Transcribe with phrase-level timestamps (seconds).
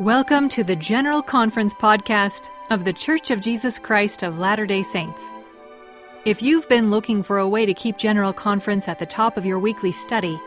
[0.00, 4.82] Welcome to the General Conference podcast of The Church of Jesus Christ of Latter day
[4.82, 5.30] Saints.
[6.26, 9.46] If you've been looking for a way to keep General Conference at the top of
[9.46, 10.38] your weekly study,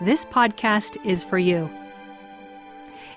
[0.00, 1.68] this podcast is for you.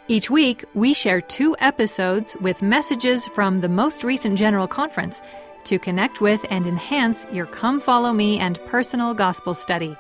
[0.10, 5.22] Each week, we share two episodes with messages from the most recent General Conference
[5.64, 9.96] to connect with and enhance your Come Follow Me and personal gospel study.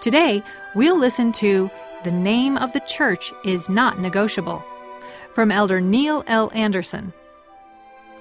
[0.00, 0.42] Today,
[0.74, 1.70] we'll listen to
[2.02, 4.64] The Name of the Church is Not Negotiable
[5.32, 6.50] from Elder Neil L.
[6.54, 7.12] Andersen.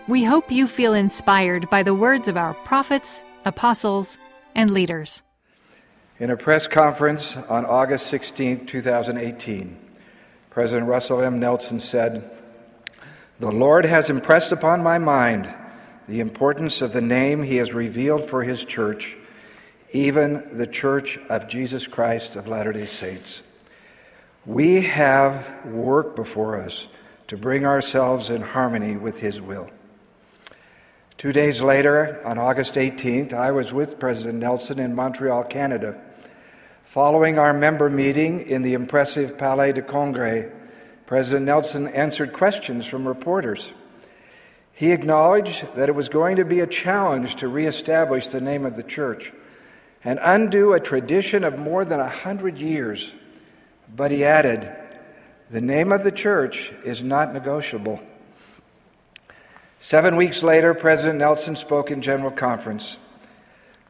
[0.08, 4.18] We hope you feel inspired by the words of our prophets, apostles,
[4.56, 5.22] and leaders.
[6.20, 9.78] In a press conference on August 16, 2018,
[10.50, 11.40] President Russell M.
[11.40, 12.30] Nelson said,
[13.40, 15.54] The Lord has impressed upon my mind
[16.08, 19.16] the importance of the name He has revealed for His church,
[19.92, 23.42] even the Church of Jesus Christ of Latter day Saints.
[24.46, 26.88] We have work before us
[27.32, 29.70] to bring ourselves in harmony with His will.
[31.18, 35.98] Two days later, on August 18th, I was with President Nelson in Montreal, Canada.
[36.84, 40.52] Following our member meeting in the impressive Palais de Congrès,
[41.06, 43.72] President Nelson answered questions from reporters.
[44.74, 48.76] He acknowledged that it was going to be a challenge to reestablish the name of
[48.76, 49.32] the church
[50.04, 53.10] and undo a tradition of more than a hundred years.
[53.88, 54.70] But he added,
[55.52, 58.00] the name of the church is not negotiable.
[59.82, 62.96] Seven weeks later, President Nelson spoke in General Conference.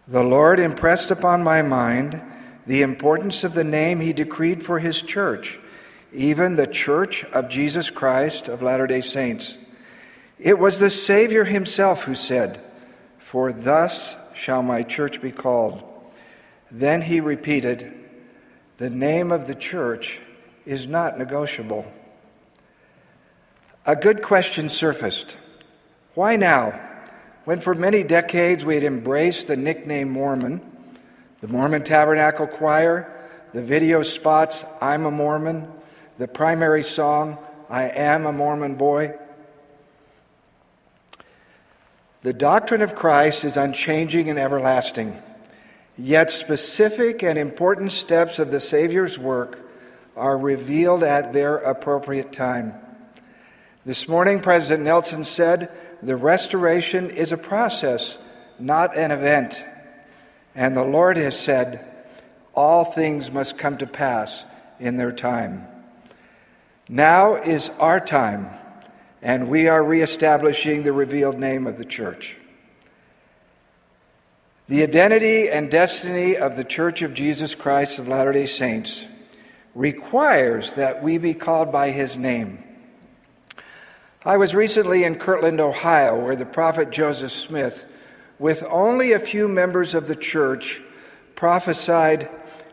[0.08, 2.20] The Lord impressed upon my mind
[2.66, 5.60] the importance of the name He decreed for His church,
[6.12, 9.54] even the Church of Jesus Christ of Latter day Saints.
[10.40, 12.60] It was the Savior Himself who said,
[13.20, 15.84] For thus shall my church be called.
[16.72, 17.94] Then He repeated,
[18.78, 20.20] The name of the church
[20.66, 21.86] is not negotiable.
[23.86, 25.36] A good question surfaced.
[26.14, 26.80] Why now?
[27.46, 30.62] When for many decades we had embraced the nickname Mormon,
[31.42, 33.12] the Mormon Tabernacle Choir,
[33.54, 35.68] the video spots, I'm a Mormon,
[36.20, 37.40] the primary song,
[37.70, 39.16] I am a Mormon boy.
[42.22, 45.20] The doctrine of Christ is unchanging and everlasting,
[45.98, 49.71] yet specific and important steps of the Savior's work
[50.16, 52.74] are revealed at their appropriate time.
[53.86, 55.72] This morning, President Nelson said
[56.04, 58.18] the restoration is a process,
[58.60, 59.64] not an event.
[60.54, 61.88] And the Lord has said,
[62.54, 64.44] all things must come to pass
[64.80, 65.68] in their time.
[66.90, 68.50] Now is our time,
[69.22, 72.36] and we are reestablishing the revealed name of the church.
[74.68, 79.06] The identity and destiny of the Church of Jesus Christ of Latter day Saints
[79.74, 82.64] requires that we be called by his name.
[84.24, 87.86] I was recently in Kirtland, Ohio, where the prophet Joseph Smith,
[88.38, 90.82] with only a few members of the church,
[91.36, 92.30] prophesied,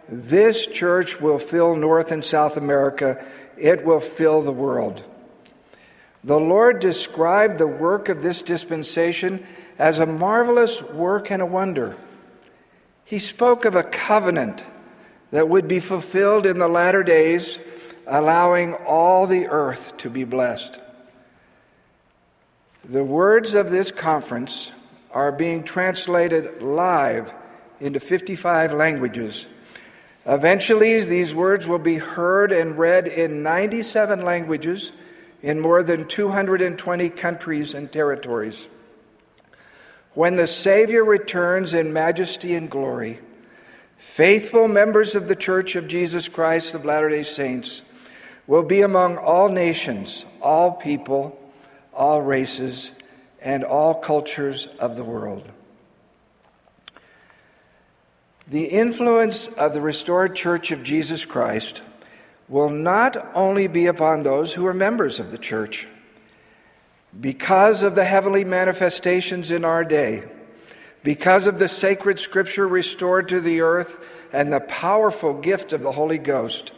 [0.08, 3.24] This church will fill North and South America,
[3.56, 5.02] it will fill the world.
[6.24, 9.46] The Lord described the work of this dispensation
[9.78, 11.96] as a marvelous work and a wonder.
[13.04, 14.64] He spoke of a covenant
[15.30, 17.58] that would be fulfilled in the latter days,
[18.06, 20.78] allowing all the earth to be blessed.
[22.84, 24.70] The words of this conference
[25.10, 27.32] are being translated live
[27.80, 29.46] into 55 languages.
[30.24, 34.92] Eventually, these words will be heard and read in 97 languages
[35.42, 38.66] in more than 220 countries and territories.
[40.14, 43.20] When the Savior returns in majesty and glory,
[44.14, 47.82] Faithful members of the Church of Jesus Christ of Latter day Saints
[48.48, 51.38] will be among all nations, all people,
[51.92, 52.90] all races,
[53.40, 55.48] and all cultures of the world.
[58.48, 61.82] The influence of the restored Church of Jesus Christ
[62.48, 65.86] will not only be upon those who are members of the church.
[67.20, 70.24] Because of the heavenly manifestations in our day,
[71.02, 73.98] because of the sacred scripture restored to the earth
[74.32, 76.72] and the powerful gift of the Holy Ghost,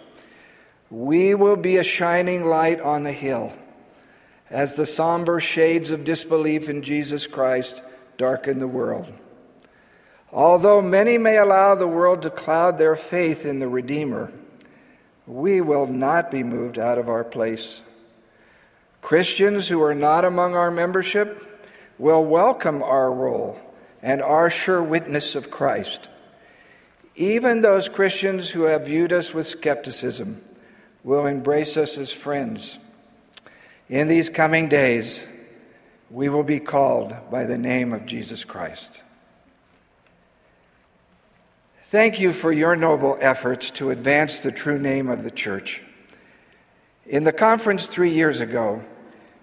[0.90, 3.52] we will be a shining light on the hill
[4.50, 7.81] as the somber shades of disbelief in Jesus Christ
[8.19, 9.12] darken the world.
[10.32, 14.32] Although many may allow the world to cloud their faith in the Redeemer,
[15.26, 17.81] we will not be moved out of our place.
[19.00, 21.46] Christians who are not among our membership
[21.99, 23.58] will welcome our role
[24.02, 26.08] and are sure witness of Christ.
[27.17, 30.43] Even those Christians who have viewed us with skepticism
[31.05, 32.79] will embrace us as friends
[33.88, 35.20] In these coming days,
[36.11, 39.00] we will be called by the name of Jesus Christ.
[41.87, 45.82] Thank you for your noble efforts to advance the true name of the church.
[47.05, 48.85] In the conference three years ago,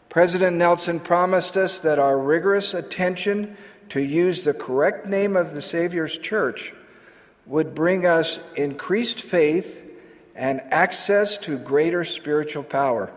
[0.08, 3.58] President Nelson promised us that our rigorous attention
[3.90, 6.74] to use the correct name of the Savior's church
[7.46, 9.82] would bring us increased faith
[10.36, 13.12] and access to greater spiritual power.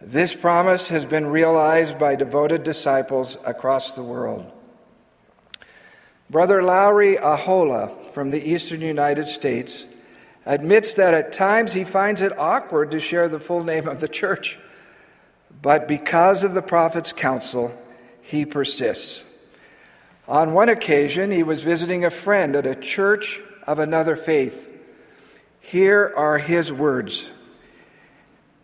[0.00, 4.50] This promise has been realized by devoted disciples across the world.
[6.28, 9.84] Brother Lowry Ahola from the eastern United States
[10.44, 14.08] admits that at times he finds it awkward to share the full name of the
[14.08, 14.58] church,
[15.60, 17.72] but because of the prophet's counsel,
[18.22, 19.24] he persists.
[20.28, 24.68] On one occasion, he was visiting a friend at a church of another faith.
[25.60, 27.24] Here are his words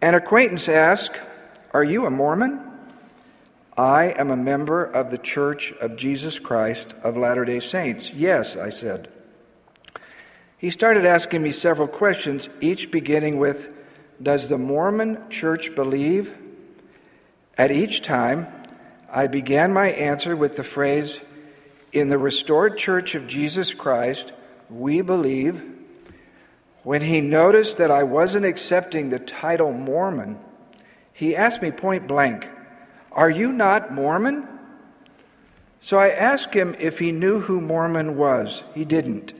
[0.00, 1.20] An acquaintance asked,
[1.72, 2.64] Are you a Mormon?
[3.76, 8.10] I am a member of the Church of Jesus Christ of Latter day Saints.
[8.10, 9.08] Yes, I said.
[10.56, 13.68] He started asking me several questions, each beginning with
[14.20, 16.36] Does the Mormon church believe?
[17.56, 18.48] At each time,
[19.10, 21.18] I began my answer with the phrase,
[21.92, 24.32] In the restored church of Jesus Christ,
[24.68, 25.62] we believe.
[26.82, 30.38] When he noticed that I wasn't accepting the title Mormon,
[31.12, 32.48] he asked me point blank,
[33.12, 34.46] Are you not Mormon?
[35.80, 38.62] So I asked him if he knew who Mormon was.
[38.74, 39.32] He didn't.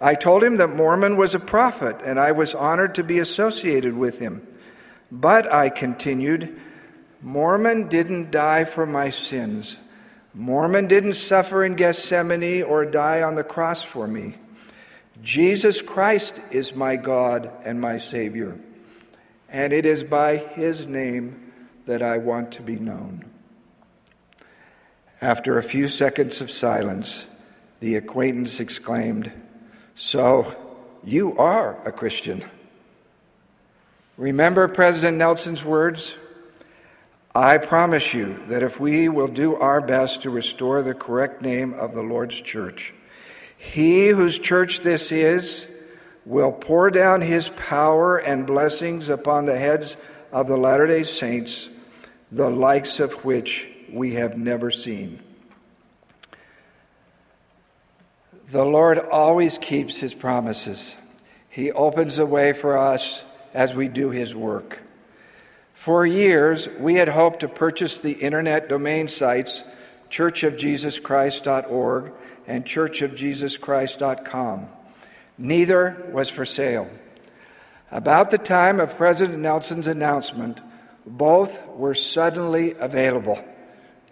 [0.00, 3.94] I told him that Mormon was a prophet and I was honored to be associated
[3.94, 4.46] with him.
[5.10, 6.60] But I continued,
[7.26, 9.78] Mormon didn't die for my sins.
[10.32, 14.36] Mormon didn't suffer in Gethsemane or die on the cross for me.
[15.24, 18.60] Jesus Christ is my God and my Savior,
[19.48, 21.52] and it is by His name
[21.86, 23.24] that I want to be known.
[25.20, 27.24] After a few seconds of silence,
[27.80, 29.32] the acquaintance exclaimed,
[29.96, 30.54] so,
[31.02, 32.44] you are a Christian.
[34.16, 36.14] Remember President Nelson's words?
[37.36, 41.74] I promise you that if we will do our best to restore the correct name
[41.74, 42.94] of the Lord's church,
[43.58, 45.66] he whose church this is
[46.24, 49.98] will pour down his power and blessings upon the heads
[50.32, 51.68] of the Latter day Saints,
[52.32, 55.20] the likes of which we have never seen.
[58.50, 60.96] The Lord always keeps his promises.
[61.50, 64.85] He opens a way for us as we do his work.
[65.86, 69.62] For years, we had hoped to purchase the internet domain sites
[70.10, 72.12] churchofjesuschrist.org
[72.48, 74.68] and churchofjesuschrist.com.
[75.38, 76.90] Neither was for sale.
[77.92, 80.60] About the time of President Nelson's announcement,
[81.06, 83.38] both were suddenly available.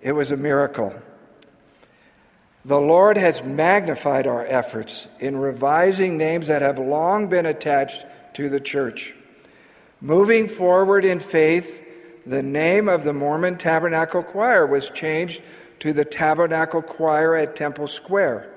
[0.01, 0.95] It was a miracle.
[2.65, 8.49] The Lord has magnified our efforts in revising names that have long been attached to
[8.49, 9.13] the church.
[10.05, 11.83] Moving forward in faith,
[12.27, 15.41] the name of the Mormon Tabernacle Choir was changed
[15.81, 18.53] to the Tabernacle Choir at Temple Square.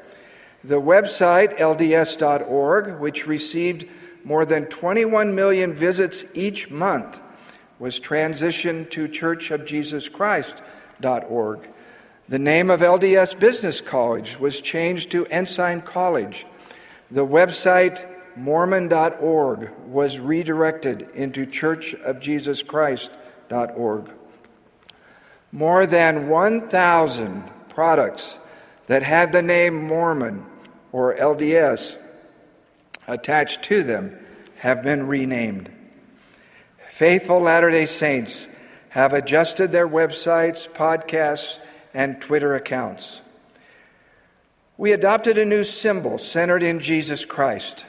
[0.62, 3.86] The website, lds.org, which received
[4.26, 7.18] more than 21 million visits each month,
[7.80, 11.60] was transitioned to churchofjesuschrist.org.
[12.28, 16.46] The name of LDS Business College was changed to Ensign College.
[17.10, 24.12] The website Mormon.org was redirected into churchofjesuschrist.org.
[25.52, 28.38] More than 1,000 products
[28.88, 30.46] that had the name Mormon
[30.92, 31.96] or LDS
[33.08, 34.18] attached to them
[34.58, 35.72] have been renamed.
[36.92, 38.48] Faithful Latter day Saints
[38.90, 41.56] have adjusted their websites, podcasts,
[41.94, 43.22] and Twitter accounts.
[44.78, 47.86] We adopted a new symbol centered in Jesus Christ.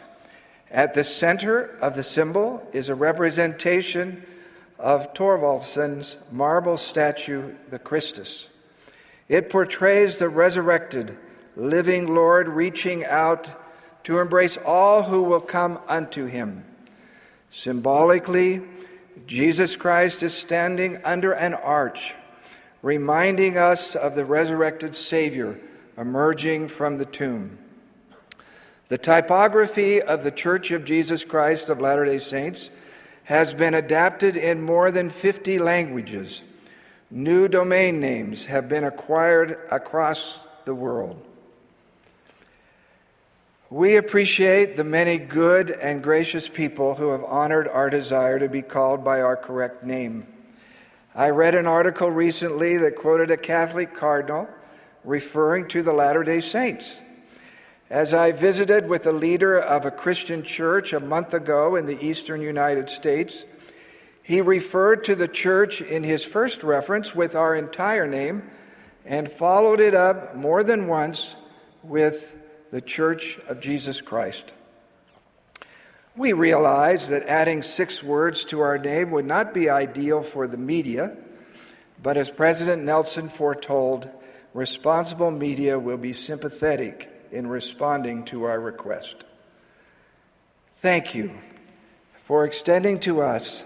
[0.71, 4.25] At the center of the symbol is a representation
[4.79, 8.49] of Thorwaldsen's marble statue, the Christus.
[9.29, 11.17] It portrays the resurrected,
[11.57, 13.49] living Lord reaching out
[14.05, 16.65] to embrace all who will come unto him.
[17.51, 18.63] Symbolically,
[19.27, 22.15] Jesus Christ is standing under an arch
[22.83, 25.59] reminding us of the resurrected Savior
[25.97, 27.59] emerging from the tomb.
[28.89, 32.71] The typography of the Church of Jesus Christ of Latter day Saints
[33.25, 36.41] has been adapted in more than 50 languages.
[37.11, 41.23] New domain names have been acquired across the world.
[43.69, 48.63] We appreciate the many good and gracious people who have honored our desire to be
[48.63, 50.27] called by our correct name.
[51.15, 54.49] I read an article recently that quoted a Catholic cardinal
[55.05, 56.95] referring to the Latter day Saints.
[57.91, 61.99] As I visited with a leader of a Christian church a month ago in the
[62.05, 63.47] eastern United States,
[64.23, 68.43] he referred to the church in his first reference with our entire name
[69.07, 71.35] and followed it up more than once
[71.83, 72.35] with
[72.71, 74.53] the Church of Jesus Christ.
[76.15, 80.59] We realize that adding six words to our name would not be ideal for the
[80.59, 81.17] media,
[82.03, 84.11] but as President Nelson foretold,
[84.53, 89.25] responsible media will be sympathetic in responding to our request.
[90.81, 91.39] Thank you
[92.27, 93.63] for extending to us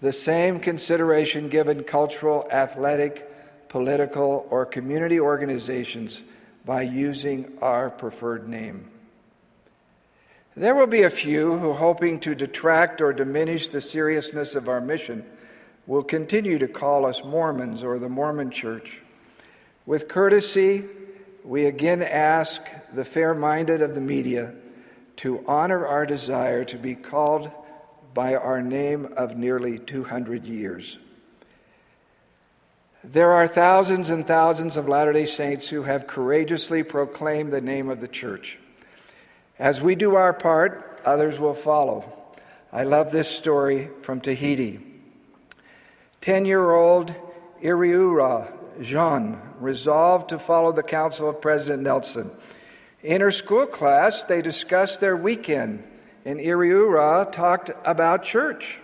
[0.00, 6.20] the same consideration given cultural, athletic, political, or community organizations
[6.64, 8.90] by using our preferred name.
[10.56, 14.80] There will be a few who, hoping to detract or diminish the seriousness of our
[14.80, 15.24] mission,
[15.86, 19.00] will continue to call us Mormons or the Mormon Church.
[19.86, 20.84] With courtesy,
[21.48, 22.60] we again ask
[22.92, 24.52] the fair minded of the media
[25.16, 27.50] to honor our desire to be called
[28.12, 30.98] by our name of nearly 200 years.
[33.02, 37.88] There are thousands and thousands of Latter day Saints who have courageously proclaimed the name
[37.88, 38.58] of the church.
[39.58, 42.12] As we do our part, others will follow.
[42.70, 44.80] I love this story from Tahiti.
[46.20, 47.14] Ten year old
[47.62, 52.30] Iriura Jean resolved to follow the counsel of President Nelson.
[53.02, 55.84] In her school class, they discussed their weekend,
[56.24, 58.78] and Iriura talked about church.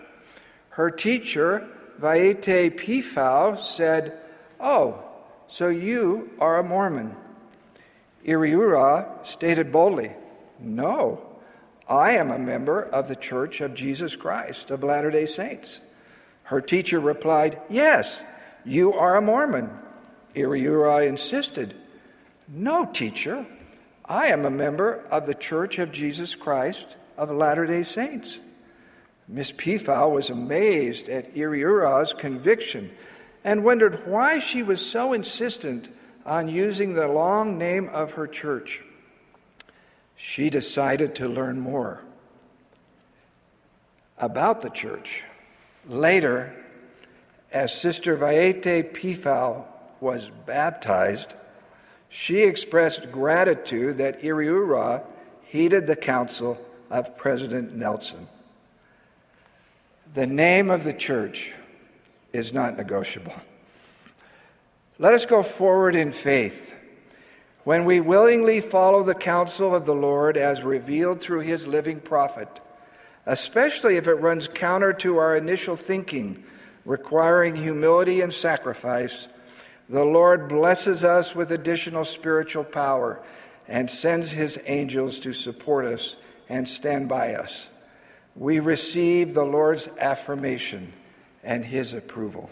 [0.69, 1.67] Her teacher
[1.99, 4.19] Vaete Pifau said,
[4.59, 5.03] Oh,
[5.47, 7.15] so you are a Mormon.
[8.25, 10.11] Iriura stated boldly,
[10.59, 11.21] No,
[11.87, 15.79] I am a member of the Church of Jesus Christ of Latter day Saints.
[16.43, 18.21] Her teacher replied, Yes,
[18.65, 19.69] you are a Mormon.
[20.35, 21.75] Iriura insisted,
[22.47, 23.45] No, teacher,
[24.05, 28.39] I am a member of the Church of Jesus Christ of Latter day Saints.
[29.27, 32.91] Miss Pifau was amazed at Iriura's conviction
[33.43, 35.87] and wondered why she was so insistent
[36.25, 38.81] on using the long name of her church.
[40.15, 42.03] She decided to learn more
[44.17, 45.23] about the church.
[45.87, 46.55] Later,
[47.51, 49.65] as Sister Vaete Pifau
[50.05, 51.33] was baptized,
[52.09, 55.03] she expressed gratitude that Iriura
[55.47, 58.27] heeded the counsel of President Nelson.
[60.13, 61.51] The name of the church
[62.31, 63.33] is not negotiable.
[64.99, 66.75] Let us go forward in faith.
[67.63, 72.59] When we willingly follow the counsel of the Lord as revealed through his living prophet,
[73.25, 76.43] especially if it runs counter to our initial thinking,
[76.85, 79.29] requiring humility and sacrifice,
[79.89, 83.21] the Lord blesses us with additional spiritual power
[83.67, 86.15] and sends his angels to support us
[86.49, 87.67] and stand by us
[88.35, 90.93] we receive the Lord's affirmation
[91.43, 92.49] and his approval.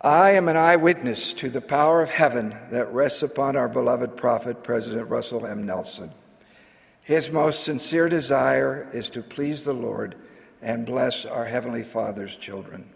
[0.00, 4.62] I am an eyewitness to the power of heaven that rests upon our beloved prophet,
[4.62, 5.66] President Russell M.
[5.66, 6.12] Nelson.
[7.02, 10.14] His most sincere desire is to please the Lord
[10.62, 12.90] and bless our Heavenly Father's children.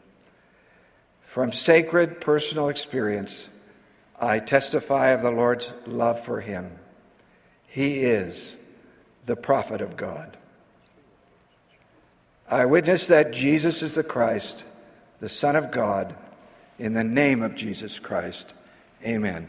[1.33, 3.47] From sacred personal experience,
[4.21, 6.79] I testify of the Lord's love for him.
[7.67, 8.55] He is
[9.25, 10.37] the prophet of God.
[12.51, 14.65] I witness that Jesus is the Christ,
[15.21, 16.15] the Son of God,
[16.79, 18.53] in the name of Jesus Christ.
[19.03, 19.49] Amen.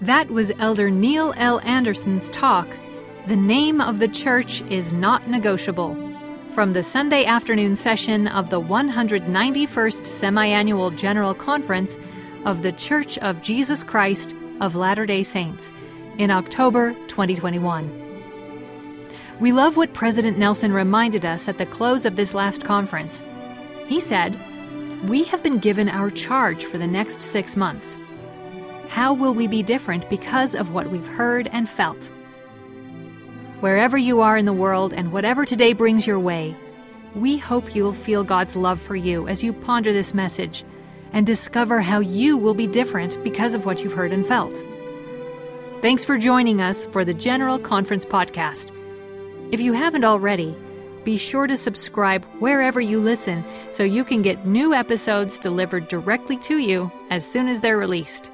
[0.00, 1.60] That was Elder Neil L.
[1.64, 2.66] Andersen's talk,
[3.26, 6.09] The Name of the Church is Not Negotiable,
[6.60, 11.96] from the Sunday afternoon session of the 191st Semiannual General Conference
[12.44, 15.72] of The Church of Jesus Christ of Latter day Saints
[16.18, 18.44] in October 2021.
[19.40, 23.22] We love what President Nelson reminded us at the close of this last conference.
[23.86, 24.38] He said,
[25.08, 27.96] We have been given our charge for the next six months.
[28.88, 32.10] How will we be different because of what we've heard and felt?
[33.60, 36.56] Wherever you are in the world and whatever today brings your way,
[37.14, 40.64] we hope you'll feel God's love for you as you ponder this message
[41.12, 44.64] and discover how you will be different because of what you've heard and felt.
[45.82, 48.72] Thanks for joining us for the General Conference Podcast.
[49.52, 50.56] If you haven't already,
[51.04, 56.38] be sure to subscribe wherever you listen so you can get new episodes delivered directly
[56.38, 58.30] to you as soon as they're released.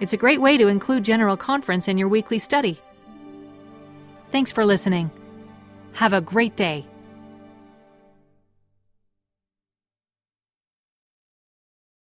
[0.00, 2.80] It's a great way to include General Conference in your weekly study.
[4.30, 5.10] Thanks for listening.
[5.94, 6.86] Have a great day.